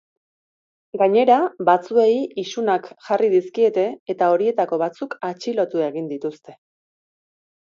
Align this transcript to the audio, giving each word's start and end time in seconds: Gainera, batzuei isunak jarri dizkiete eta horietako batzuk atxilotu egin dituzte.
Gainera, 1.01 1.35
batzuei 1.67 2.15
isunak 2.43 2.89
jarri 3.09 3.29
dizkiete 3.35 3.85
eta 4.15 4.31
horietako 4.37 4.81
batzuk 4.85 5.15
atxilotu 5.31 5.85
egin 5.91 6.11
dituzte. 6.15 6.59